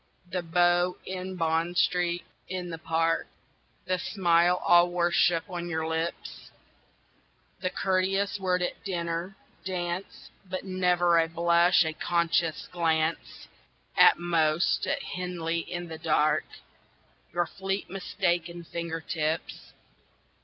The 0.31 0.41
bow 0.41 0.97
in 1.05 1.35
Bond 1.35 1.77
Street 1.77 2.23
in 2.49 2.71
the 2.71 2.79
Park 2.79 3.27
The 3.85 3.99
smile 3.99 4.59
all 4.65 4.89
worship 4.89 5.43
on 5.47 5.69
your 5.69 5.87
lips, 5.87 6.49
The 7.59 7.69
courteous 7.69 8.39
word 8.39 8.63
at 8.63 8.83
dinner 8.83 9.35
dance 9.63 10.31
But 10.43 10.63
never 10.63 11.19
a 11.19 11.27
blush 11.29 11.85
a 11.85 11.93
conscious 11.93 12.65
glance; 12.71 13.47
At 13.95 14.17
most, 14.17 14.87
at 14.87 15.03
Henley, 15.03 15.59
in 15.59 15.87
the 15.87 15.99
dark, 15.99 16.45
Your 17.31 17.45
fleet 17.45 17.87
mistaken 17.87 18.63
finger 18.63 19.01
tips? 19.01 19.71